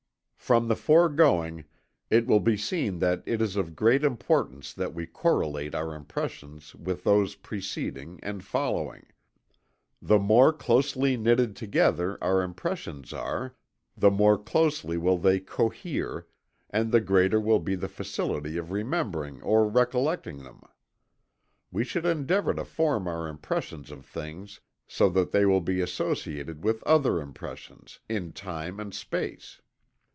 From 0.43 0.67
the 0.67 0.75
foregoing, 0.75 1.63
it 2.09 2.27
will 2.27 2.41
be 2.41 2.57
seen 2.57 2.99
that 2.99 3.23
it 3.25 3.41
is 3.41 3.55
of 3.55 3.73
great 3.73 4.03
importance 4.03 4.73
that 4.73 4.93
we 4.93 5.05
correlate 5.07 5.73
our 5.73 5.95
impressions 5.95 6.75
with 6.75 7.05
those 7.05 7.35
preceding 7.35 8.19
and 8.21 8.43
following. 8.43 9.05
The 10.01 10.19
more 10.19 10.51
closely 10.51 11.15
knitted 11.15 11.55
together 11.55 12.17
our 12.21 12.41
impressions 12.41 13.13
are, 13.13 13.55
the 13.95 14.11
more 14.11 14.37
closely 14.37 14.97
will 14.97 15.17
they 15.17 15.39
cohere, 15.39 16.27
and 16.69 16.91
the 16.91 16.99
greater 16.99 17.39
will 17.39 17.59
be 17.59 17.75
the 17.75 17.87
facility 17.87 18.57
of 18.57 18.71
remembering 18.73 19.41
or 19.43 19.69
recollecting 19.69 20.39
them. 20.43 20.63
We 21.71 21.85
should 21.85 22.05
endeavor 22.05 22.53
to 22.55 22.65
form 22.65 23.07
our 23.07 23.29
impressions 23.29 23.89
of 23.89 24.05
things 24.05 24.59
so 24.85 25.07
that 25.11 25.31
they 25.31 25.45
will 25.45 25.61
be 25.61 25.79
associated 25.79 26.61
with 26.61 26.83
other 26.83 27.21
impressions, 27.21 27.99
in 28.09 28.33
time 28.33 28.81
and 28.81 28.93
space. 28.93 29.61